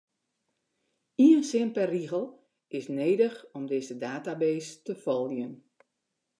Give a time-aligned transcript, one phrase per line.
[1.25, 2.25] Ien sin per rigel
[2.77, 5.53] is nedich om dizze database te foljen.